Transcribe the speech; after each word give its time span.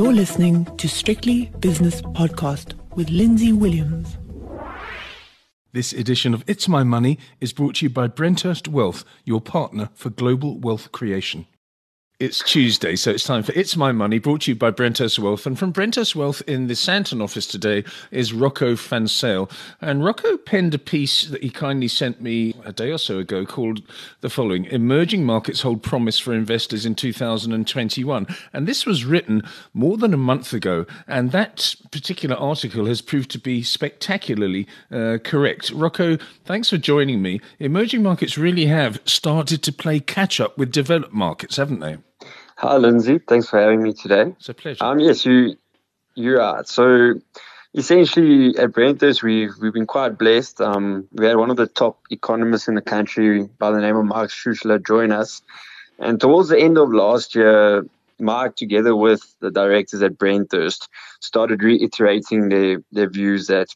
You're 0.00 0.14
listening 0.14 0.64
to 0.78 0.88
Strictly 0.88 1.52
Business 1.60 2.00
Podcast 2.00 2.72
with 2.96 3.10
Lindsay 3.10 3.52
Williams. 3.52 4.16
This 5.74 5.92
edition 5.92 6.32
of 6.32 6.42
It's 6.46 6.66
My 6.66 6.82
Money 6.82 7.18
is 7.38 7.52
brought 7.52 7.74
to 7.74 7.84
you 7.84 7.90
by 7.90 8.08
Brenthurst 8.08 8.66
Wealth, 8.66 9.04
your 9.26 9.42
partner 9.42 9.90
for 9.92 10.08
global 10.08 10.58
wealth 10.58 10.90
creation. 10.90 11.46
It's 12.20 12.44
Tuesday, 12.44 12.96
so 12.96 13.12
it's 13.12 13.24
time 13.24 13.42
for 13.42 13.52
It's 13.52 13.78
My 13.78 13.92
Money, 13.92 14.18
brought 14.18 14.42
to 14.42 14.50
you 14.50 14.54
by 14.54 14.70
Brenthurst 14.70 15.18
Wealth. 15.18 15.46
And 15.46 15.58
from 15.58 15.72
Brenthurst 15.72 16.14
Wealth 16.14 16.42
in 16.46 16.66
the 16.66 16.74
Sandton 16.74 17.22
office 17.22 17.46
today 17.46 17.82
is 18.10 18.34
Rocco 18.34 18.74
Fansale. 18.74 19.50
And 19.80 20.04
Rocco 20.04 20.36
penned 20.36 20.74
a 20.74 20.78
piece 20.78 21.24
that 21.28 21.42
he 21.42 21.48
kindly 21.48 21.88
sent 21.88 22.20
me 22.20 22.54
a 22.62 22.74
day 22.74 22.90
or 22.90 22.98
so 22.98 23.20
ago 23.20 23.46
called 23.46 23.80
the 24.20 24.28
following 24.28 24.66
Emerging 24.66 25.24
Markets 25.24 25.62
Hold 25.62 25.82
Promise 25.82 26.18
for 26.18 26.34
Investors 26.34 26.84
in 26.84 26.94
2021. 26.94 28.26
And 28.52 28.68
this 28.68 28.84
was 28.84 29.06
written 29.06 29.42
more 29.72 29.96
than 29.96 30.12
a 30.12 30.18
month 30.18 30.52
ago. 30.52 30.84
And 31.08 31.32
that 31.32 31.74
particular 31.90 32.36
article 32.36 32.84
has 32.84 33.00
proved 33.00 33.30
to 33.30 33.38
be 33.38 33.62
spectacularly 33.62 34.66
uh, 34.92 35.16
correct. 35.24 35.70
Rocco, 35.70 36.18
thanks 36.44 36.68
for 36.68 36.76
joining 36.76 37.22
me. 37.22 37.40
Emerging 37.58 38.02
markets 38.02 38.36
really 38.36 38.66
have 38.66 39.00
started 39.06 39.62
to 39.62 39.72
play 39.72 40.00
catch 40.00 40.38
up 40.38 40.58
with 40.58 40.70
developed 40.70 41.14
markets, 41.14 41.56
haven't 41.56 41.80
they? 41.80 41.96
Hi, 42.60 42.76
Lindsay. 42.76 43.18
Thanks 43.18 43.48
for 43.48 43.58
having 43.58 43.82
me 43.82 43.94
today. 43.94 44.34
It's 44.38 44.50
a 44.50 44.52
pleasure. 44.52 44.84
Um, 44.84 44.98
yes, 44.98 45.24
you 45.24 45.56
you're. 46.14 46.62
So 46.66 47.14
essentially 47.72 48.54
at 48.58 48.72
Brenthurst, 48.72 49.22
we've 49.22 49.52
we've 49.62 49.72
been 49.72 49.86
quite 49.86 50.18
blessed. 50.18 50.60
Um, 50.60 51.08
we 51.12 51.24
had 51.24 51.38
one 51.38 51.50
of 51.50 51.56
the 51.56 51.66
top 51.66 52.00
economists 52.10 52.68
in 52.68 52.74
the 52.74 52.82
country 52.82 53.48
by 53.58 53.70
the 53.70 53.80
name 53.80 53.96
of 53.96 54.04
Mark 54.04 54.28
Schuessler 54.28 54.86
join 54.86 55.10
us, 55.10 55.40
and 55.98 56.20
towards 56.20 56.50
the 56.50 56.60
end 56.60 56.76
of 56.76 56.92
last 56.92 57.34
year, 57.34 57.86
Mark, 58.18 58.56
together 58.56 58.94
with 58.94 59.22
the 59.40 59.50
directors 59.50 60.02
at 60.02 60.18
Brenthurst, 60.18 60.86
started 61.20 61.62
reiterating 61.62 62.50
their 62.50 62.82
their 62.92 63.08
views 63.08 63.46
that 63.46 63.68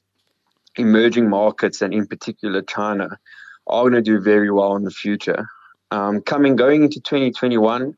emerging 0.77 1.30
markets 1.30 1.80
and 1.80 1.95
in 1.95 2.06
particular 2.06 2.61
China 2.61 3.19
are 3.67 3.84
going 3.84 3.95
to 3.95 4.03
do 4.03 4.20
very 4.20 4.51
well 4.51 4.77
in 4.77 4.84
the 4.84 4.91
future. 4.91 5.47
Um, 5.91 6.20
coming 6.20 6.55
going 6.55 6.83
into 6.83 7.01
2021 7.01 7.97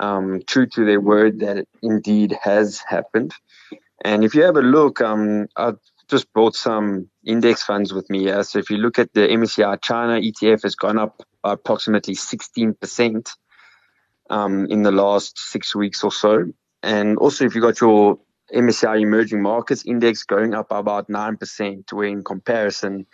um, 0.00 0.42
true 0.46 0.66
to 0.66 0.84
their 0.84 1.00
word 1.00 1.40
that 1.40 1.58
it 1.58 1.68
indeed 1.82 2.36
has 2.42 2.80
happened. 2.80 3.34
And 4.04 4.24
if 4.24 4.34
you 4.34 4.42
have 4.42 4.56
a 4.56 4.62
look, 4.62 5.00
um, 5.00 5.48
I've 5.56 5.78
just 6.08 6.32
brought 6.32 6.54
some 6.54 7.08
index 7.24 7.62
funds 7.62 7.92
with 7.92 8.08
me 8.10 8.20
here. 8.20 8.42
So 8.42 8.58
if 8.58 8.70
you 8.70 8.76
look 8.76 8.98
at 8.98 9.12
the 9.14 9.20
MSCI 9.20 9.80
China 9.82 10.20
ETF, 10.20 10.62
has 10.62 10.74
gone 10.74 10.98
up 10.98 11.22
approximately 11.42 12.14
16% 12.14 13.30
um, 14.30 14.66
in 14.66 14.82
the 14.82 14.92
last 14.92 15.38
six 15.38 15.74
weeks 15.74 16.04
or 16.04 16.12
so. 16.12 16.44
And 16.82 17.16
also, 17.16 17.44
if 17.46 17.54
you 17.54 17.62
got 17.62 17.80
your 17.80 18.18
MSCI 18.54 19.00
Emerging 19.00 19.40
Markets 19.40 19.86
Index 19.86 20.24
going 20.24 20.54
up 20.54 20.66
about 20.70 21.08
9%, 21.08 21.92
where 21.92 22.06
in 22.06 22.22
comparison, 22.22 23.06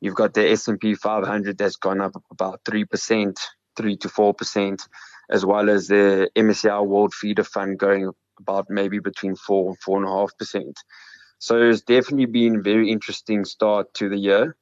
you've 0.00 0.14
got 0.14 0.34
the 0.34 0.50
S&P 0.50 0.94
500 0.94 1.56
that's 1.56 1.76
gone 1.76 2.02
up 2.02 2.12
about 2.30 2.62
3%, 2.64 3.38
3 3.76 3.96
to 3.96 4.08
4% 4.08 4.88
as 5.30 5.44
well 5.44 5.68
as 5.70 5.88
the 5.88 6.30
MSCI 6.36 6.86
World 6.86 7.14
Feeder 7.14 7.44
Fund 7.44 7.78
going 7.78 8.10
about 8.38 8.66
maybe 8.68 8.98
between 8.98 9.34
four 9.36 9.68
and 9.68 9.78
four 9.80 9.98
and 9.98 10.06
a 10.06 10.10
half 10.10 10.36
percent. 10.38 10.78
So 11.38 11.60
it's 11.60 11.82
definitely 11.82 12.26
been 12.26 12.56
a 12.56 12.62
very 12.62 12.90
interesting 12.90 13.44
start 13.44 13.92
to 13.94 14.08
the 14.08 14.16
year 14.16 14.56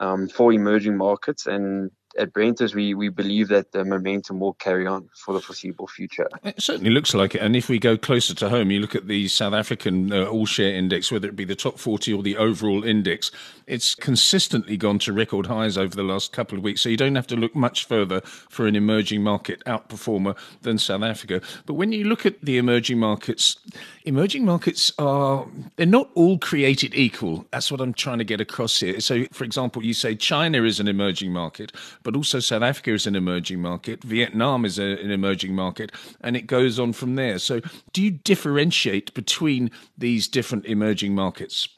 um, 0.00 0.28
for 0.28 0.52
emerging 0.52 0.96
markets, 0.96 1.46
and 1.46 1.90
at 2.18 2.32
Brenthurst, 2.32 2.74
we, 2.74 2.94
we 2.94 3.08
believe 3.08 3.48
that 3.48 3.72
the 3.72 3.84
momentum 3.84 4.40
will 4.40 4.54
carry 4.54 4.86
on 4.86 5.08
for 5.14 5.34
the 5.34 5.40
foreseeable 5.40 5.86
future. 5.86 6.28
It 6.44 6.60
certainly 6.60 6.90
looks 6.90 7.14
like 7.14 7.34
it. 7.34 7.40
And 7.40 7.56
if 7.56 7.68
we 7.68 7.78
go 7.78 7.96
closer 7.96 8.34
to 8.34 8.48
home, 8.48 8.70
you 8.70 8.80
look 8.80 8.94
at 8.94 9.08
the 9.08 9.28
South 9.28 9.54
African 9.54 10.12
uh, 10.12 10.24
all 10.24 10.46
share 10.46 10.74
index, 10.74 11.10
whether 11.10 11.28
it 11.28 11.36
be 11.36 11.44
the 11.44 11.54
top 11.54 11.78
40 11.78 12.12
or 12.12 12.22
the 12.22 12.36
overall 12.36 12.84
index, 12.84 13.30
it's 13.66 13.94
consistently 13.94 14.76
gone 14.76 14.98
to 15.00 15.12
record 15.12 15.46
highs 15.46 15.78
over 15.78 15.94
the 15.94 16.02
last 16.02 16.32
couple 16.32 16.58
of 16.58 16.64
weeks. 16.64 16.82
So 16.82 16.88
you 16.88 16.96
don't 16.96 17.14
have 17.14 17.26
to 17.28 17.36
look 17.36 17.54
much 17.54 17.86
further 17.86 18.20
for 18.22 18.66
an 18.66 18.76
emerging 18.76 19.22
market 19.22 19.62
outperformer 19.64 20.36
than 20.62 20.78
South 20.78 21.02
Africa. 21.02 21.40
But 21.66 21.74
when 21.74 21.92
you 21.92 22.04
look 22.04 22.26
at 22.26 22.40
the 22.42 22.58
emerging 22.58 22.98
markets, 22.98 23.56
emerging 24.04 24.44
markets 24.44 24.92
are, 24.98 25.46
they're 25.76 25.86
not 25.86 26.10
all 26.14 26.38
created 26.38 26.94
equal. 26.94 27.46
That's 27.50 27.70
what 27.70 27.80
I'm 27.80 27.94
trying 27.94 28.18
to 28.18 28.24
get 28.24 28.40
across 28.40 28.80
here. 28.80 29.00
So, 29.00 29.24
for 29.32 29.44
example, 29.44 29.84
you 29.84 29.94
say 29.94 30.14
China 30.14 30.62
is 30.64 30.80
an 30.80 30.88
emerging 30.88 31.32
market, 31.32 31.72
but 32.02 32.16
also 32.16 32.40
South 32.40 32.62
Africa 32.62 32.92
is 32.92 33.06
an 33.06 33.16
emerging 33.16 33.60
market, 33.60 34.02
Vietnam 34.02 34.64
is 34.64 34.78
a, 34.78 35.00
an 35.02 35.10
emerging 35.10 35.54
market, 35.54 35.92
and 36.20 36.36
it 36.36 36.46
goes 36.46 36.78
on 36.78 36.92
from 36.92 37.14
there. 37.14 37.38
So, 37.38 37.60
do 37.92 38.02
you 38.02 38.10
differentiate 38.10 39.14
between 39.14 39.70
these 39.96 40.28
different 40.28 40.66
emerging 40.66 41.14
markets? 41.14 41.68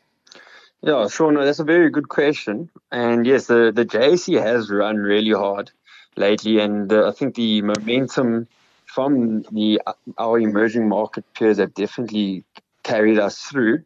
Yeah. 0.82 1.08
No, 1.18 1.44
that's 1.44 1.60
a 1.60 1.64
very 1.64 1.88
good 1.88 2.10
question. 2.10 2.68
And 2.92 3.26
yes, 3.26 3.46
the, 3.46 3.72
the 3.74 3.86
JSE 3.86 4.40
has 4.42 4.70
run 4.70 4.96
really 4.96 5.32
hard 5.32 5.70
lately, 6.16 6.58
and 6.58 6.92
uh, 6.92 7.08
I 7.08 7.12
think 7.12 7.34
the 7.34 7.62
momentum 7.62 8.46
from 8.84 9.42
the 9.50 9.80
our 10.18 10.38
emerging 10.38 10.88
market 10.88 11.24
peers 11.34 11.58
have 11.58 11.74
definitely 11.74 12.44
carried 12.82 13.18
us 13.18 13.38
through. 13.38 13.82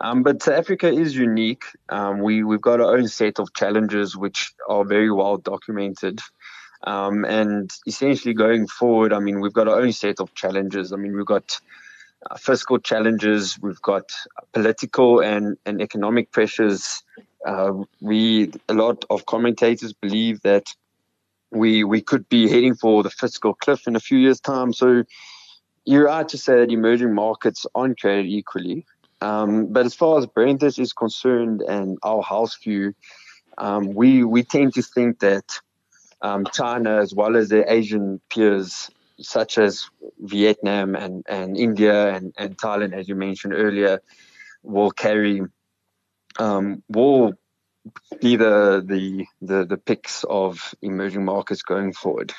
Um, 0.00 0.22
but 0.22 0.42
South 0.42 0.54
Africa 0.54 0.88
is 0.88 1.16
unique. 1.16 1.64
Um, 1.88 2.20
we, 2.20 2.44
we've 2.44 2.60
got 2.60 2.80
our 2.80 2.96
own 2.96 3.08
set 3.08 3.40
of 3.40 3.52
challenges 3.54 4.16
which 4.16 4.52
are 4.68 4.84
very 4.84 5.10
well 5.10 5.38
documented. 5.38 6.20
Um, 6.84 7.24
and 7.24 7.70
essentially 7.86 8.34
going 8.34 8.68
forward, 8.68 9.12
I 9.12 9.18
mean, 9.18 9.40
we've 9.40 9.52
got 9.52 9.66
our 9.66 9.80
own 9.80 9.92
set 9.92 10.20
of 10.20 10.34
challenges. 10.34 10.92
I 10.92 10.96
mean, 10.96 11.16
we've 11.16 11.26
got 11.26 11.60
uh, 12.30 12.36
fiscal 12.36 12.78
challenges, 12.78 13.58
we've 13.60 13.82
got 13.82 14.12
political 14.52 15.20
and, 15.20 15.56
and 15.66 15.82
economic 15.82 16.30
pressures. 16.30 17.02
Uh, 17.44 17.72
we, 18.00 18.52
a 18.68 18.74
lot 18.74 19.04
of 19.10 19.26
commentators 19.26 19.92
believe 19.92 20.40
that 20.42 20.66
we, 21.50 21.82
we 21.82 22.00
could 22.00 22.28
be 22.28 22.48
heading 22.48 22.74
for 22.74 23.02
the 23.02 23.10
fiscal 23.10 23.54
cliff 23.54 23.88
in 23.88 23.96
a 23.96 24.00
few 24.00 24.18
years' 24.18 24.40
time. 24.40 24.72
So 24.72 25.04
you're 25.84 26.06
right 26.06 26.28
to 26.28 26.38
say 26.38 26.56
that 26.56 26.70
emerging 26.70 27.14
markets 27.14 27.66
aren't 27.74 28.00
created 28.00 28.26
equally. 28.26 28.84
Um, 29.20 29.66
but 29.72 29.84
as 29.84 29.94
far 29.94 30.18
as 30.18 30.26
Brenthurst 30.26 30.78
is 30.78 30.92
concerned 30.92 31.62
and 31.62 31.98
our 32.02 32.22
house 32.22 32.56
view, 32.56 32.94
um, 33.58 33.94
we 33.94 34.24
we 34.24 34.44
tend 34.44 34.74
to 34.74 34.82
think 34.82 35.18
that 35.20 35.58
um, 36.22 36.46
China, 36.52 36.98
as 36.98 37.14
well 37.14 37.36
as 37.36 37.48
the 37.48 37.70
Asian 37.72 38.20
peers 38.30 38.90
such 39.20 39.58
as 39.58 39.90
Vietnam 40.20 40.94
and, 40.94 41.24
and 41.28 41.56
India 41.56 42.14
and, 42.14 42.32
and 42.38 42.56
Thailand, 42.56 42.92
as 42.92 43.08
you 43.08 43.16
mentioned 43.16 43.52
earlier, 43.52 44.00
will 44.62 44.92
carry 44.92 45.42
um, 46.38 46.82
will 46.88 47.32
be 48.20 48.36
the, 48.36 48.82
the 48.84 49.26
the 49.40 49.64
the 49.64 49.76
picks 49.76 50.24
of 50.24 50.74
emerging 50.82 51.24
markets 51.24 51.62
going 51.62 51.92
forward. 51.92 52.32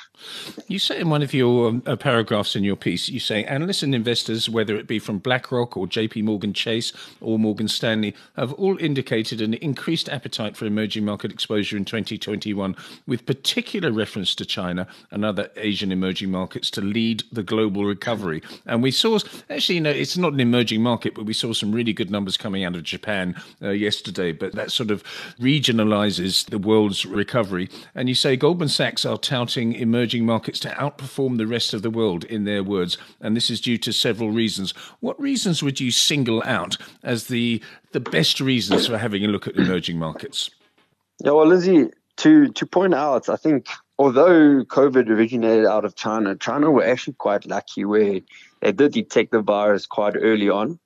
You 0.68 0.78
say 0.78 1.00
in 1.00 1.10
one 1.10 1.22
of 1.22 1.32
your 1.32 1.68
um, 1.68 1.82
uh, 1.86 1.96
paragraphs 1.96 2.56
in 2.56 2.64
your 2.64 2.76
piece, 2.76 3.08
you 3.08 3.20
say 3.20 3.44
analysts 3.44 3.82
and 3.82 3.94
investors, 3.94 4.48
whether 4.48 4.76
it 4.76 4.86
be 4.86 4.98
from 4.98 5.18
BlackRock 5.18 5.76
or 5.76 5.86
J.P. 5.86 6.22
Morgan 6.22 6.52
Chase 6.52 6.92
or 7.20 7.38
Morgan 7.38 7.68
Stanley, 7.68 8.14
have 8.36 8.52
all 8.54 8.76
indicated 8.78 9.40
an 9.40 9.54
increased 9.54 10.08
appetite 10.08 10.56
for 10.56 10.66
emerging 10.66 11.04
market 11.04 11.32
exposure 11.32 11.76
in 11.76 11.84
2021, 11.84 12.76
with 13.06 13.26
particular 13.26 13.90
reference 13.90 14.34
to 14.34 14.44
China 14.44 14.86
and 15.10 15.24
other 15.24 15.50
Asian 15.56 15.92
emerging 15.92 16.30
markets 16.30 16.70
to 16.70 16.80
lead 16.80 17.22
the 17.32 17.42
global 17.42 17.84
recovery. 17.84 18.42
And 18.66 18.82
we 18.82 18.90
saw, 18.90 19.18
actually, 19.48 19.76
you 19.76 19.80
know, 19.80 19.90
it's 19.90 20.16
not 20.16 20.32
an 20.32 20.40
emerging 20.40 20.82
market, 20.82 21.14
but 21.14 21.24
we 21.24 21.32
saw 21.32 21.52
some 21.52 21.72
really 21.72 21.92
good 21.92 22.10
numbers 22.10 22.36
coming 22.36 22.64
out 22.64 22.76
of 22.76 22.82
Japan 22.82 23.34
uh, 23.62 23.70
yesterday. 23.70 24.32
But 24.32 24.54
that 24.54 24.70
sort 24.70 24.90
of 24.90 25.02
regionalizes 25.40 26.44
the 26.46 26.58
world's 26.58 27.06
recovery. 27.06 27.68
And 27.94 28.08
you 28.08 28.14
say 28.14 28.36
Goldman 28.36 28.68
Sachs 28.68 29.04
are 29.04 29.18
touting 29.18 29.72
emerging 29.72 30.26
markets 30.26 30.60
to 30.60 30.68
outperform 30.70 31.38
the 31.38 31.46
rest 31.46 31.74
of 31.74 31.82
the 31.82 31.90
world, 31.90 32.24
in 32.24 32.44
their 32.44 32.62
words. 32.62 32.98
And 33.20 33.36
this 33.36 33.50
is 33.50 33.60
due 33.60 33.78
to 33.78 33.92
several 33.92 34.30
reasons. 34.30 34.72
What 35.00 35.20
reasons 35.20 35.62
would 35.62 35.80
you 35.80 35.90
single 35.90 36.42
out 36.44 36.76
as 37.02 37.26
the, 37.26 37.62
the 37.92 38.00
best 38.00 38.40
reasons 38.40 38.86
for 38.86 38.98
having 38.98 39.24
a 39.24 39.28
look 39.28 39.48
at 39.48 39.56
emerging 39.56 39.98
markets? 39.98 40.50
Yeah, 41.22 41.32
well, 41.32 41.46
Lizzie, 41.46 41.88
to, 42.18 42.48
to 42.48 42.66
point 42.66 42.94
out, 42.94 43.28
I 43.28 43.36
think 43.36 43.68
although 43.98 44.64
COVID 44.64 45.08
originated 45.08 45.66
out 45.66 45.84
of 45.84 45.94
China, 45.94 46.36
China 46.36 46.70
were 46.70 46.84
actually 46.84 47.14
quite 47.14 47.46
lucky 47.46 47.84
where 47.84 48.20
they 48.60 48.72
did 48.72 48.92
detect 48.92 49.32
the 49.32 49.40
virus 49.40 49.86
quite 49.86 50.14
early 50.16 50.48
on. 50.48 50.78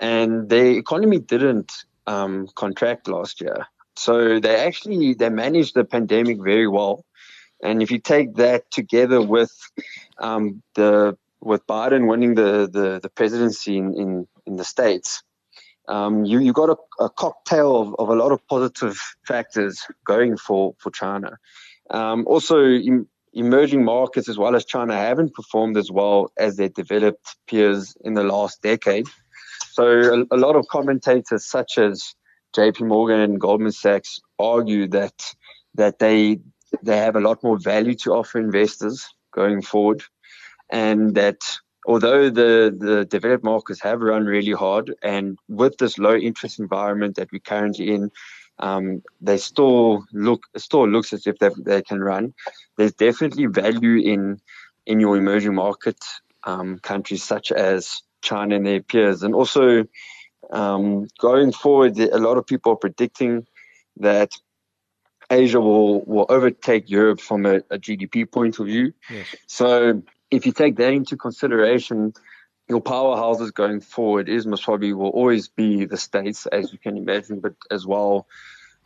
And 0.00 0.48
the 0.48 0.78
economy 0.78 1.18
didn't 1.18 1.72
um, 2.06 2.48
contract 2.54 3.06
last 3.06 3.40
year. 3.40 3.66
So 4.00 4.40
they 4.40 4.56
actually 4.56 5.12
they 5.12 5.28
managed 5.28 5.74
the 5.74 5.84
pandemic 5.84 6.38
very 6.42 6.66
well. 6.66 7.04
And 7.62 7.82
if 7.82 7.90
you 7.90 7.98
take 7.98 8.36
that 8.36 8.70
together 8.70 9.20
with 9.20 9.52
um, 10.18 10.62
the 10.74 11.18
with 11.42 11.66
Biden 11.66 12.08
winning 12.08 12.34
the 12.34 12.66
the, 12.76 13.00
the 13.02 13.10
presidency 13.10 13.76
in, 13.76 13.92
in, 13.94 14.26
in 14.46 14.56
the 14.56 14.64
states, 14.64 15.22
um, 15.86 16.24
you 16.24 16.38
you 16.40 16.54
got 16.54 16.70
a, 16.70 17.04
a 17.04 17.10
cocktail 17.10 17.76
of, 17.82 17.94
of, 17.98 18.08
a 18.08 18.14
lot 18.14 18.32
of 18.32 18.40
positive 18.46 18.98
factors 19.26 19.86
going 20.06 20.38
for 20.38 20.74
for 20.78 20.90
China. 20.90 21.36
Um, 21.90 22.26
also, 22.26 22.78
emerging 23.34 23.84
markets 23.84 24.30
as 24.30 24.38
well 24.38 24.56
as 24.56 24.64
China 24.64 24.96
haven't 24.96 25.34
performed 25.34 25.76
as 25.76 25.90
well 25.90 26.32
as 26.38 26.56
their 26.56 26.70
developed 26.70 27.36
peers 27.46 27.94
in 28.02 28.14
the 28.14 28.24
last 28.24 28.62
decade. 28.62 29.06
So 29.72 29.84
a, 29.84 30.36
a 30.36 30.38
lot 30.38 30.56
of 30.56 30.66
commentators 30.68 31.44
such 31.44 31.76
as 31.76 32.14
JP 32.56 32.86
Morgan 32.86 33.20
and 33.20 33.40
Goldman 33.40 33.72
Sachs 33.72 34.20
argue 34.38 34.88
that 34.88 35.34
that 35.74 35.98
they 35.98 36.40
they 36.82 36.96
have 36.96 37.16
a 37.16 37.20
lot 37.20 37.42
more 37.42 37.58
value 37.58 37.94
to 37.94 38.12
offer 38.12 38.38
investors 38.38 39.08
going 39.32 39.62
forward 39.62 40.02
and 40.70 41.14
that 41.14 41.40
although 41.86 42.30
the, 42.30 42.74
the 42.78 43.04
developed 43.04 43.44
markets 43.44 43.80
have 43.82 44.00
run 44.00 44.24
really 44.24 44.52
hard 44.52 44.94
and 45.02 45.38
with 45.48 45.76
this 45.78 45.98
low 45.98 46.14
interest 46.14 46.58
environment 46.58 47.16
that 47.16 47.30
we're 47.32 47.40
currently 47.40 47.92
in, 47.92 48.10
um, 48.58 49.02
they 49.20 49.38
still 49.38 50.04
look 50.12 50.42
still 50.56 50.86
looks 50.86 51.12
as 51.12 51.26
if 51.26 51.38
they, 51.38 51.50
they 51.64 51.82
can 51.82 52.00
run. 52.00 52.34
There's 52.76 52.92
definitely 52.92 53.46
value 53.46 53.98
in 53.98 54.40
in 54.86 55.00
your 55.00 55.16
emerging 55.16 55.54
market 55.54 55.98
um, 56.44 56.78
countries 56.78 57.22
such 57.22 57.52
as 57.52 58.02
China 58.22 58.56
and 58.56 58.66
their 58.66 58.82
peers, 58.82 59.22
and 59.22 59.34
also 59.34 59.84
um, 60.52 61.08
going 61.18 61.52
forward, 61.52 61.98
a 61.98 62.18
lot 62.18 62.38
of 62.38 62.46
people 62.46 62.72
are 62.72 62.76
predicting 62.76 63.46
that 63.96 64.32
Asia 65.30 65.60
will 65.60 66.02
will 66.04 66.26
overtake 66.28 66.90
Europe 66.90 67.20
from 67.20 67.46
a, 67.46 67.56
a 67.70 67.78
GDP 67.78 68.30
point 68.30 68.58
of 68.58 68.66
view. 68.66 68.92
Yes. 69.08 69.26
So 69.46 70.02
if 70.30 70.46
you 70.46 70.52
take 70.52 70.76
that 70.76 70.92
into 70.92 71.16
consideration, 71.16 72.14
your 72.68 72.80
powerhouses 72.80 73.52
going 73.52 73.80
forward 73.80 74.28
is 74.28 74.46
most 74.46 74.64
probably 74.64 74.92
will 74.92 75.08
always 75.08 75.48
be 75.48 75.84
the 75.84 75.96
states, 75.96 76.46
as 76.46 76.72
you 76.72 76.78
can 76.78 76.96
imagine, 76.96 77.40
but 77.40 77.54
as 77.70 77.86
well 77.86 78.26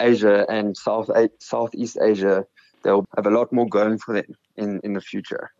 Asia 0.01 0.45
and 0.49 0.77
South 0.77 1.11
Southeast 1.39 1.99
Asia, 2.01 2.45
they'll 2.83 3.07
have 3.17 3.27
a 3.27 3.31
lot 3.31 3.53
more 3.53 3.69
going 3.69 3.99
for 3.99 4.15
them 4.15 4.35
in, 4.57 4.81
in 4.85 4.93
the 4.93 5.01
future. 5.01 5.51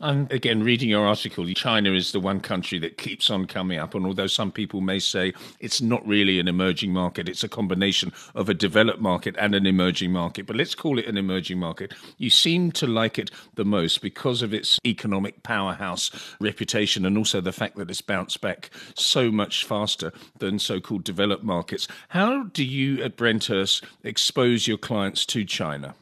I'm 0.00 0.28
again 0.30 0.62
reading 0.62 0.88
your 0.88 1.06
article. 1.06 1.46
China 1.54 1.92
is 1.92 2.12
the 2.12 2.20
one 2.20 2.40
country 2.40 2.78
that 2.78 2.98
keeps 2.98 3.30
on 3.30 3.46
coming 3.46 3.78
up, 3.78 3.94
and 3.94 4.06
although 4.06 4.28
some 4.28 4.52
people 4.52 4.80
may 4.80 4.98
say 4.98 5.32
it's 5.58 5.80
not 5.80 6.06
really 6.06 6.38
an 6.38 6.46
emerging 6.46 6.92
market, 6.92 7.28
it's 7.28 7.42
a 7.42 7.48
combination 7.48 8.12
of 8.34 8.48
a 8.48 8.54
developed 8.54 9.00
market 9.00 9.34
and 9.38 9.54
an 9.54 9.66
emerging 9.66 10.12
market. 10.12 10.46
But 10.46 10.56
let's 10.56 10.74
call 10.74 10.98
it 10.98 11.06
an 11.06 11.16
emerging 11.16 11.58
market. 11.58 11.94
You 12.18 12.30
seem 12.30 12.70
to 12.72 12.86
like 12.86 13.18
it 13.18 13.30
the 13.54 13.64
most 13.64 14.00
because 14.00 14.42
of 14.42 14.54
its 14.54 14.78
economic 14.86 15.42
powerhouse 15.42 16.10
reputation, 16.40 17.04
and 17.04 17.18
also 17.18 17.40
the 17.40 17.52
fact 17.52 17.76
that 17.76 17.90
it's 17.90 18.00
bounced 18.00 18.40
back 18.40 18.70
so 18.94 19.30
much 19.32 19.64
faster 19.64 20.12
than 20.38 20.58
so-called 20.58 21.04
developed 21.04 21.44
markets. 21.44 21.88
How 22.10 22.44
do 22.44 22.64
you 22.64 23.02
at 23.02 23.16
Brenthurst 23.16 23.84
expose 24.04 24.68
your 24.68 24.78
clients 24.78 25.26
to 25.26 25.44
China? 25.44 25.94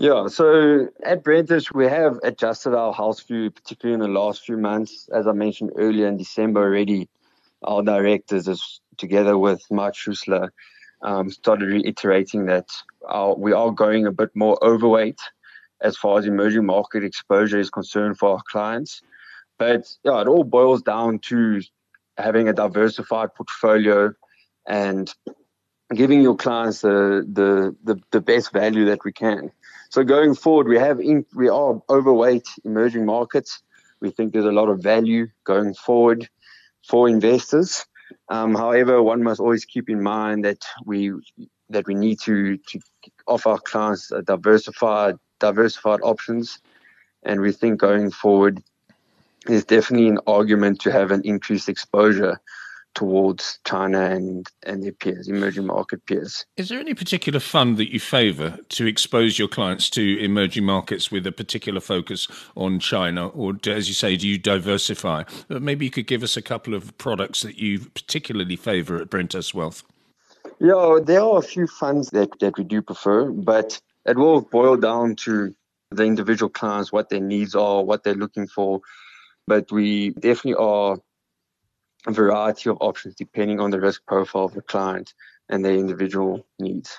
Yeah, 0.00 0.28
so 0.28 0.88
at 1.04 1.22
Brenthurst, 1.22 1.74
we 1.74 1.84
have 1.84 2.20
adjusted 2.22 2.74
our 2.74 2.90
house 2.90 3.20
view, 3.20 3.50
particularly 3.50 3.92
in 3.92 4.00
the 4.00 4.18
last 4.18 4.46
few 4.46 4.56
months. 4.56 5.10
As 5.12 5.26
I 5.26 5.32
mentioned 5.32 5.72
earlier 5.76 6.08
in 6.08 6.16
December 6.16 6.62
already, 6.62 7.06
our 7.64 7.82
directors, 7.82 8.48
is, 8.48 8.80
together 8.96 9.36
with 9.36 9.60
Mark 9.70 9.94
Schusler, 9.94 10.48
um, 11.02 11.28
started 11.28 11.66
reiterating 11.68 12.46
that 12.46 12.70
our, 13.06 13.34
we 13.34 13.52
are 13.52 13.70
going 13.72 14.06
a 14.06 14.10
bit 14.10 14.30
more 14.34 14.58
overweight 14.64 15.20
as 15.82 15.98
far 15.98 16.18
as 16.18 16.24
emerging 16.24 16.64
market 16.64 17.04
exposure 17.04 17.60
is 17.60 17.68
concerned 17.68 18.16
for 18.16 18.30
our 18.30 18.42
clients. 18.50 19.02
But 19.58 19.84
yeah, 20.02 20.22
it 20.22 20.28
all 20.28 20.44
boils 20.44 20.80
down 20.80 21.18
to 21.28 21.60
having 22.16 22.48
a 22.48 22.54
diversified 22.54 23.34
portfolio 23.34 24.14
and 24.66 25.12
giving 25.94 26.22
your 26.22 26.36
clients 26.36 26.80
the, 26.80 27.26
the, 27.30 27.76
the, 27.84 28.00
the 28.12 28.22
best 28.22 28.50
value 28.54 28.86
that 28.86 29.04
we 29.04 29.12
can. 29.12 29.52
So 29.90 30.04
going 30.04 30.36
forward, 30.36 30.68
we 30.68 30.78
have 30.78 31.00
in, 31.00 31.26
we 31.34 31.48
are 31.48 31.82
overweight 31.90 32.46
emerging 32.64 33.06
markets. 33.06 33.60
We 34.00 34.10
think 34.10 34.32
there's 34.32 34.44
a 34.44 34.52
lot 34.52 34.68
of 34.68 34.80
value 34.80 35.26
going 35.44 35.74
forward 35.74 36.28
for 36.88 37.08
investors. 37.08 37.84
Um, 38.28 38.54
however, 38.54 39.02
one 39.02 39.24
must 39.24 39.40
always 39.40 39.64
keep 39.64 39.90
in 39.90 40.00
mind 40.00 40.44
that 40.44 40.64
we 40.86 41.12
that 41.70 41.86
we 41.86 41.94
need 41.94 42.20
to 42.20 42.56
to 42.56 42.80
offer 43.26 43.50
our 43.50 43.58
clients 43.58 44.12
diversified 44.24 45.16
diversified 45.40 46.00
options, 46.02 46.60
and 47.24 47.40
we 47.40 47.50
think 47.50 47.80
going 47.80 48.12
forward, 48.12 48.62
there's 49.46 49.64
definitely 49.64 50.08
an 50.08 50.20
argument 50.26 50.80
to 50.82 50.92
have 50.92 51.10
an 51.10 51.22
increased 51.24 51.68
exposure 51.68 52.40
towards 52.94 53.58
China 53.66 54.10
and, 54.10 54.46
and 54.64 54.82
their 54.82 54.92
peers, 54.92 55.28
emerging 55.28 55.66
market 55.66 56.04
peers. 56.06 56.44
Is 56.56 56.68
there 56.68 56.80
any 56.80 56.94
particular 56.94 57.40
fund 57.40 57.76
that 57.76 57.92
you 57.92 58.00
favour 58.00 58.58
to 58.70 58.86
expose 58.86 59.38
your 59.38 59.48
clients 59.48 59.88
to 59.90 60.18
emerging 60.18 60.64
markets 60.64 61.10
with 61.10 61.26
a 61.26 61.32
particular 61.32 61.80
focus 61.80 62.28
on 62.56 62.78
China? 62.78 63.28
Or, 63.28 63.54
as 63.66 63.88
you 63.88 63.94
say, 63.94 64.16
do 64.16 64.28
you 64.28 64.38
diversify? 64.38 65.24
Maybe 65.48 65.84
you 65.84 65.90
could 65.90 66.06
give 66.06 66.22
us 66.22 66.36
a 66.36 66.42
couple 66.42 66.74
of 66.74 66.96
products 66.98 67.42
that 67.42 67.58
you 67.58 67.80
particularly 67.80 68.56
favour 68.56 68.96
at 68.96 69.08
Brenthurst 69.08 69.54
Wealth. 69.54 69.82
Yeah, 70.58 70.98
there 71.02 71.22
are 71.22 71.38
a 71.38 71.42
few 71.42 71.66
funds 71.66 72.10
that, 72.10 72.38
that 72.40 72.58
we 72.58 72.64
do 72.64 72.82
prefer, 72.82 73.30
but 73.30 73.80
it 74.04 74.18
will 74.18 74.42
boil 74.42 74.76
down 74.76 75.16
to 75.16 75.54
the 75.90 76.04
individual 76.04 76.50
clients, 76.50 76.92
what 76.92 77.08
their 77.08 77.20
needs 77.20 77.54
are, 77.54 77.82
what 77.82 78.04
they're 78.04 78.14
looking 78.14 78.46
for. 78.46 78.80
But 79.46 79.72
we 79.72 80.10
definitely 80.10 80.54
are 80.54 80.98
variety 82.08 82.70
of 82.70 82.78
options 82.80 83.14
depending 83.14 83.60
on 83.60 83.70
the 83.70 83.80
risk 83.80 84.04
profile 84.06 84.44
of 84.44 84.54
the 84.54 84.62
client 84.62 85.14
and 85.50 85.64
their 85.64 85.74
individual 85.74 86.46
needs. 86.58 86.96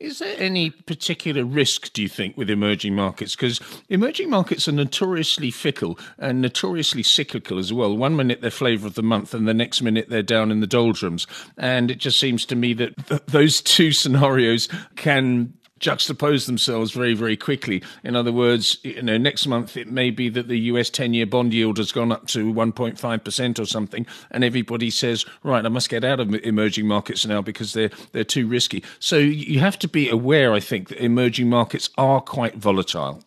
Is 0.00 0.18
there 0.18 0.34
any 0.36 0.70
particular 0.70 1.44
risk, 1.44 1.92
do 1.92 2.02
you 2.02 2.08
think, 2.08 2.36
with 2.36 2.50
emerging 2.50 2.96
markets? 2.96 3.36
Because 3.36 3.60
emerging 3.88 4.28
markets 4.28 4.66
are 4.66 4.72
notoriously 4.72 5.50
fickle 5.50 5.98
and 6.18 6.42
notoriously 6.42 7.04
cyclical 7.04 7.58
as 7.58 7.72
well. 7.72 7.96
One 7.96 8.16
minute 8.16 8.40
they're 8.40 8.50
flavour 8.50 8.88
of 8.88 8.94
the 8.94 9.02
month, 9.02 9.34
and 9.34 9.46
the 9.46 9.54
next 9.54 9.82
minute 9.82 10.08
they're 10.08 10.22
down 10.22 10.50
in 10.50 10.60
the 10.60 10.66
doldrums. 10.66 11.26
And 11.56 11.90
it 11.90 11.98
just 11.98 12.18
seems 12.18 12.44
to 12.46 12.56
me 12.56 12.74
that 12.74 13.06
th- 13.06 13.22
those 13.26 13.62
two 13.62 13.92
scenarios 13.92 14.68
can 14.96 15.54
juxtapose 15.82 16.46
themselves 16.46 16.92
very, 16.92 17.12
very 17.12 17.36
quickly. 17.36 17.82
In 18.04 18.16
other 18.16 18.32
words, 18.32 18.78
you 18.82 19.02
know, 19.02 19.18
next 19.18 19.46
month 19.46 19.76
it 19.76 19.90
may 19.90 20.10
be 20.10 20.28
that 20.30 20.48
the 20.48 20.58
US 20.60 20.88
10 20.88 21.12
year 21.12 21.26
bond 21.26 21.52
yield 21.52 21.76
has 21.78 21.92
gone 21.92 22.12
up 22.12 22.26
to 22.28 22.52
1.5% 22.52 23.58
or 23.58 23.66
something, 23.66 24.06
and 24.30 24.44
everybody 24.44 24.88
says, 24.88 25.26
right, 25.42 25.64
I 25.64 25.68
must 25.68 25.90
get 25.90 26.04
out 26.04 26.20
of 26.20 26.32
emerging 26.34 26.86
markets 26.86 27.26
now 27.26 27.42
because 27.42 27.74
they're, 27.74 27.90
they're 28.12 28.24
too 28.24 28.46
risky. 28.46 28.82
So 29.00 29.18
you 29.18 29.58
have 29.60 29.78
to 29.80 29.88
be 29.88 30.08
aware, 30.08 30.54
I 30.54 30.60
think, 30.60 30.88
that 30.88 31.04
emerging 31.04 31.50
markets 31.50 31.90
are 31.98 32.20
quite 32.20 32.56
volatile. 32.56 33.22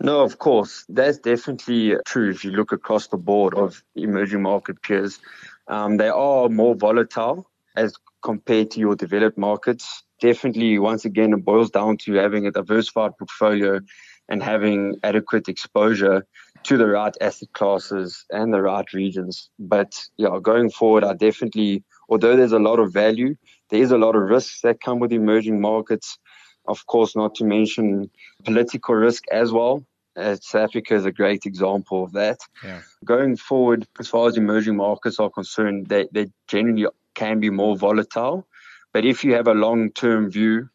No, 0.00 0.22
of 0.22 0.38
course. 0.38 0.84
That's 0.88 1.18
definitely 1.18 1.96
true 2.04 2.30
if 2.30 2.44
you 2.44 2.50
look 2.50 2.72
across 2.72 3.06
the 3.06 3.16
board 3.16 3.54
of 3.54 3.82
emerging 3.94 4.42
market 4.42 4.82
peers. 4.82 5.20
Um, 5.68 5.96
they 5.96 6.08
are 6.08 6.48
more 6.48 6.74
volatile 6.74 7.48
as 7.76 7.94
compared 8.22 8.70
to 8.72 8.80
your 8.80 8.96
developed 8.96 9.38
markets 9.38 10.03
definitely, 10.20 10.78
once 10.78 11.04
again, 11.04 11.32
it 11.32 11.44
boils 11.44 11.70
down 11.70 11.96
to 11.98 12.14
having 12.14 12.46
a 12.46 12.50
diversified 12.50 13.16
portfolio 13.18 13.80
and 14.28 14.42
having 14.42 14.96
adequate 15.02 15.48
exposure 15.48 16.26
to 16.64 16.78
the 16.78 16.86
right 16.86 17.14
asset 17.20 17.52
classes 17.52 18.24
and 18.30 18.52
the 18.52 18.62
right 18.62 18.90
regions. 18.92 19.50
But 19.58 20.00
yeah, 20.16 20.38
going 20.42 20.70
forward, 20.70 21.04
I 21.04 21.12
definitely, 21.12 21.84
although 22.08 22.36
there's 22.36 22.52
a 22.52 22.58
lot 22.58 22.78
of 22.78 22.92
value, 22.92 23.36
there 23.68 23.82
is 23.82 23.90
a 23.90 23.98
lot 23.98 24.16
of 24.16 24.22
risks 24.22 24.62
that 24.62 24.80
come 24.80 24.98
with 24.98 25.12
emerging 25.12 25.60
markets. 25.60 26.18
Of 26.66 26.86
course, 26.86 27.14
not 27.14 27.34
to 27.36 27.44
mention 27.44 28.10
political 28.44 28.94
risk 28.94 29.24
as 29.30 29.52
well. 29.52 29.84
Uh, 30.16 30.36
South 30.40 30.68
Africa 30.70 30.94
is 30.94 31.04
a 31.04 31.12
great 31.12 31.44
example 31.44 32.04
of 32.04 32.12
that. 32.12 32.38
Yeah. 32.64 32.80
Going 33.04 33.36
forward, 33.36 33.86
as 33.98 34.08
far 34.08 34.28
as 34.28 34.38
emerging 34.38 34.76
markets 34.76 35.18
are 35.18 35.28
concerned, 35.28 35.88
they, 35.88 36.08
they 36.12 36.28
generally 36.48 36.86
can 37.14 37.40
be 37.40 37.50
more 37.50 37.76
volatile. 37.76 38.46
But 38.94 39.04
if 39.04 39.24
you 39.24 39.34
have 39.34 39.48
a 39.48 39.54
long 39.54 39.90
term 39.90 40.30
view 40.30 40.68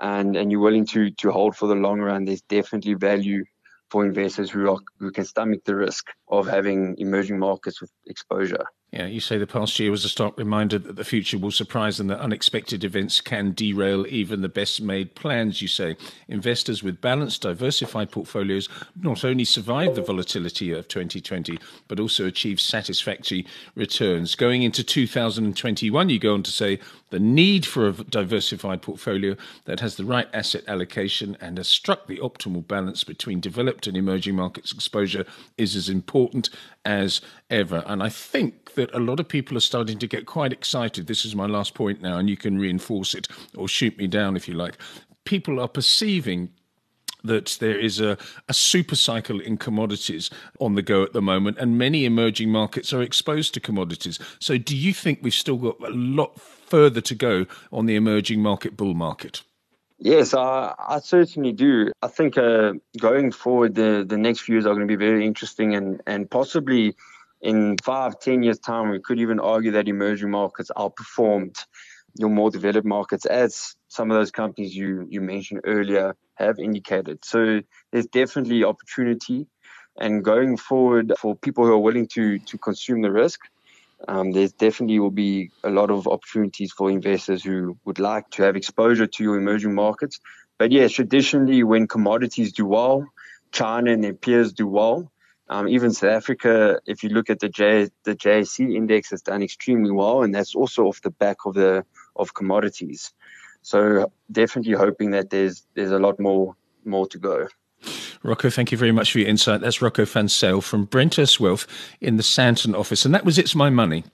and, 0.00 0.36
and 0.36 0.50
you're 0.50 0.60
willing 0.60 0.86
to, 0.86 1.10
to 1.10 1.32
hold 1.32 1.56
for 1.56 1.66
the 1.66 1.74
long 1.74 2.00
run, 2.00 2.24
there's 2.24 2.42
definitely 2.42 2.94
value 2.94 3.44
for 3.90 4.06
investors 4.06 4.50
who, 4.50 4.70
are, 4.70 4.78
who 5.00 5.10
can 5.10 5.24
stomach 5.24 5.64
the 5.64 5.74
risk 5.74 6.06
of 6.28 6.46
having 6.46 6.94
emerging 6.98 7.38
markets 7.38 7.80
with 7.80 7.90
exposure. 8.06 8.64
Yeah, 8.94 9.06
you 9.06 9.18
say 9.18 9.38
the 9.38 9.46
past 9.48 9.76
year 9.80 9.90
was 9.90 10.04
a 10.04 10.08
stark 10.08 10.38
reminder 10.38 10.78
that 10.78 10.94
the 10.94 11.02
future 11.02 11.36
will 11.36 11.50
surprise 11.50 11.98
and 11.98 12.08
that 12.10 12.20
unexpected 12.20 12.84
events 12.84 13.20
can 13.20 13.50
derail 13.50 14.06
even 14.06 14.40
the 14.40 14.48
best 14.48 14.80
made 14.80 15.16
plans, 15.16 15.60
you 15.60 15.66
say. 15.66 15.96
Investors 16.28 16.84
with 16.84 17.00
balanced, 17.00 17.42
diversified 17.42 18.12
portfolios 18.12 18.68
not 18.94 19.24
only 19.24 19.44
survive 19.44 19.96
the 19.96 20.02
volatility 20.02 20.70
of 20.70 20.86
2020, 20.86 21.58
but 21.88 21.98
also 21.98 22.24
achieve 22.24 22.60
satisfactory 22.60 23.44
returns. 23.74 24.36
Going 24.36 24.62
into 24.62 24.84
2021, 24.84 26.08
you 26.08 26.20
go 26.20 26.34
on 26.34 26.44
to 26.44 26.52
say 26.52 26.78
the 27.10 27.18
need 27.18 27.66
for 27.66 27.88
a 27.88 27.92
diversified 27.92 28.80
portfolio 28.80 29.36
that 29.64 29.80
has 29.80 29.96
the 29.96 30.04
right 30.04 30.28
asset 30.32 30.62
allocation 30.68 31.36
and 31.40 31.58
has 31.58 31.66
struck 31.66 32.06
the 32.06 32.18
optimal 32.18 32.64
balance 32.66 33.02
between 33.02 33.40
developed 33.40 33.88
and 33.88 33.96
emerging 33.96 34.36
markets 34.36 34.72
exposure 34.72 35.26
is 35.58 35.74
as 35.74 35.88
important 35.88 36.48
as 36.84 37.20
ever. 37.54 37.82
And 37.86 38.02
I 38.02 38.08
think 38.08 38.74
that 38.74 38.92
a 38.94 38.98
lot 38.98 39.20
of 39.20 39.28
people 39.28 39.56
are 39.56 39.60
starting 39.60 39.98
to 39.98 40.06
get 40.06 40.26
quite 40.26 40.52
excited. 40.52 41.06
This 41.06 41.24
is 41.24 41.34
my 41.34 41.46
last 41.46 41.74
point 41.74 42.02
now, 42.02 42.18
and 42.18 42.28
you 42.28 42.36
can 42.36 42.58
reinforce 42.58 43.14
it 43.14 43.28
or 43.56 43.68
shoot 43.68 43.96
me 43.96 44.06
down 44.06 44.36
if 44.36 44.48
you 44.48 44.54
like. 44.54 44.76
People 45.24 45.60
are 45.60 45.68
perceiving 45.68 46.50
that 47.22 47.56
there 47.60 47.78
is 47.78 48.00
a, 48.00 48.18
a 48.48 48.54
super 48.54 48.96
cycle 48.96 49.40
in 49.40 49.56
commodities 49.56 50.28
on 50.60 50.74
the 50.74 50.82
go 50.82 51.02
at 51.02 51.14
the 51.14 51.22
moment, 51.22 51.56
and 51.58 51.78
many 51.78 52.04
emerging 52.04 52.50
markets 52.50 52.92
are 52.92 53.00
exposed 53.00 53.54
to 53.54 53.60
commodities. 53.60 54.18
So, 54.40 54.58
do 54.58 54.76
you 54.76 54.92
think 54.92 55.20
we've 55.22 55.32
still 55.32 55.56
got 55.56 55.80
a 55.80 55.90
lot 55.90 56.38
further 56.38 57.00
to 57.00 57.14
go 57.14 57.46
on 57.72 57.86
the 57.86 57.96
emerging 57.96 58.42
market 58.42 58.76
bull 58.76 58.94
market? 58.94 59.42
Yes, 59.98 60.34
I, 60.34 60.74
I 60.78 60.98
certainly 60.98 61.52
do. 61.52 61.92
I 62.02 62.08
think 62.08 62.36
uh, 62.36 62.74
going 62.98 63.32
forward, 63.32 63.74
the, 63.74 64.04
the 64.06 64.18
next 64.18 64.40
few 64.40 64.56
years 64.56 64.66
are 64.66 64.74
going 64.74 64.86
to 64.86 64.96
be 64.96 64.96
very 64.96 65.24
interesting 65.24 65.74
and, 65.74 66.02
and 66.06 66.28
possibly 66.28 66.94
in 67.44 67.76
five, 67.84 68.18
ten 68.18 68.42
years' 68.42 68.58
time, 68.58 68.88
we 68.90 69.00
could 69.00 69.20
even 69.20 69.38
argue 69.38 69.72
that 69.72 69.86
emerging 69.86 70.30
markets 70.30 70.70
outperformed 70.76 71.56
your 72.16 72.30
more 72.30 72.50
developed 72.50 72.86
markets, 72.86 73.26
as 73.26 73.76
some 73.88 74.10
of 74.10 74.16
those 74.16 74.30
companies 74.30 74.74
you, 74.74 75.06
you 75.10 75.20
mentioned 75.20 75.60
earlier 75.64 76.16
have 76.34 76.58
indicated. 76.58 77.24
So 77.24 77.60
there's 77.92 78.06
definitely 78.06 78.64
opportunity. 78.64 79.46
And 80.00 80.24
going 80.24 80.56
forward, 80.56 81.12
for 81.18 81.36
people 81.36 81.64
who 81.64 81.72
are 81.72 81.78
willing 81.78 82.08
to 82.14 82.38
to 82.38 82.58
consume 82.58 83.02
the 83.02 83.12
risk, 83.12 83.40
um, 84.08 84.32
there's 84.32 84.52
definitely 84.52 84.98
will 84.98 85.10
be 85.10 85.50
a 85.62 85.70
lot 85.70 85.90
of 85.90 86.08
opportunities 86.08 86.72
for 86.72 86.90
investors 86.90 87.44
who 87.44 87.76
would 87.84 87.98
like 87.98 88.28
to 88.30 88.42
have 88.42 88.56
exposure 88.56 89.06
to 89.06 89.22
your 89.22 89.36
emerging 89.36 89.74
markets. 89.74 90.18
But 90.58 90.72
yes, 90.72 90.92
traditionally, 90.92 91.62
when 91.62 91.86
commodities 91.86 92.52
do 92.52 92.66
well, 92.66 93.04
China 93.52 93.92
and 93.92 94.02
their 94.02 94.14
peers 94.14 94.52
do 94.52 94.66
well. 94.66 95.12
Um, 95.48 95.68
even 95.68 95.92
South 95.92 96.10
Africa, 96.10 96.80
if 96.86 97.02
you 97.02 97.10
look 97.10 97.28
at 97.28 97.40
the 97.40 97.48
J, 97.48 97.88
the 98.04 98.16
JSE 98.16 98.74
index, 98.74 99.10
has 99.10 99.22
done 99.22 99.42
extremely 99.42 99.90
well, 99.90 100.22
and 100.22 100.34
that's 100.34 100.54
also 100.54 100.86
off 100.86 101.02
the 101.02 101.10
back 101.10 101.38
of 101.44 101.54
the 101.54 101.84
of 102.16 102.34
commodities. 102.34 103.12
So 103.62 104.10
definitely 104.32 104.72
hoping 104.72 105.10
that 105.10 105.30
there's 105.30 105.66
there's 105.74 105.90
a 105.90 105.98
lot 105.98 106.18
more 106.18 106.56
more 106.84 107.06
to 107.08 107.18
go. 107.18 107.48
Rocco, 108.22 108.48
thank 108.48 108.72
you 108.72 108.78
very 108.78 108.92
much 108.92 109.12
for 109.12 109.18
your 109.18 109.28
insight. 109.28 109.60
That's 109.60 109.82
Rocco 109.82 110.04
Zyl 110.06 110.62
from 110.62 110.86
Brenthurst 110.86 111.38
Wealth 111.38 111.66
in 112.00 112.16
the 112.16 112.22
Sandton 112.22 112.74
office. 112.74 113.04
And 113.04 113.14
that 113.14 113.26
was 113.26 113.36
It's 113.36 113.54
My 113.54 113.68
Money. 113.68 114.04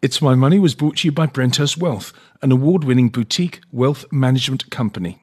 It's 0.00 0.22
My 0.22 0.34
Money 0.34 0.58
was 0.58 0.74
brought 0.74 0.98
to 0.98 1.08
you 1.08 1.12
by 1.12 1.26
Brenthurst 1.26 1.76
Wealth, 1.76 2.14
an 2.40 2.50
award 2.50 2.84
winning 2.84 3.10
boutique 3.10 3.60
wealth 3.70 4.06
management 4.10 4.70
company. 4.70 5.22